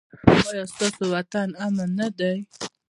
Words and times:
ایا 0.49 0.63
ستاسو 0.73 1.03
وطن 1.13 1.49
امن 1.65 1.89
نه 1.99 2.07
دی؟ 2.17 2.35